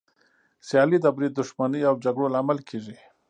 [0.67, 2.95] سیالي د بريد، دښمني او جګړو لامل کېږي.